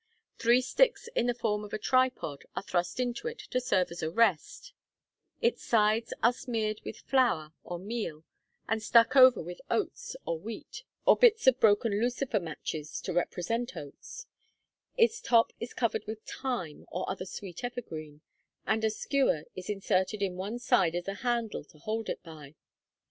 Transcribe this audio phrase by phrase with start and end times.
[0.39, 4.01] Three sticks in the form of a tripod are thrust into it to serve as
[4.01, 4.73] a rest;
[5.41, 8.23] its sides are smeared with flour or meal,
[8.67, 13.77] and stuck over with oats or wheat, or bits of broken lucifer matches to represent
[13.77, 14.25] oats;
[14.97, 18.21] its top is covered with thyme or other sweet evergreen,
[18.65, 22.55] and a skewer is inserted in one side as a handle to hold it by.